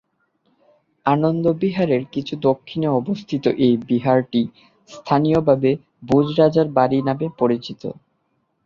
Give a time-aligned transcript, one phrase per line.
[1.05, 4.41] আনন্দ বিহারের কিছু দক্ষিণে অবস্থিত এই বিহারটি
[4.89, 5.71] স্থানীয়ভাবে
[6.03, 7.81] ভোজ রাজার বাড়ী নামে পরিচিত।